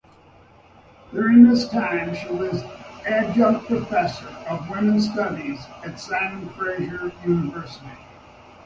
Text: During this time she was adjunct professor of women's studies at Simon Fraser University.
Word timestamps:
During 1.13 1.47
this 1.47 1.69
time 1.69 2.15
she 2.15 2.25
was 2.29 2.63
adjunct 3.05 3.67
professor 3.67 4.25
of 4.49 4.67
women's 4.67 5.05
studies 5.07 5.63
at 5.85 5.99
Simon 5.99 6.49
Fraser 6.55 7.11
University. 7.23 7.87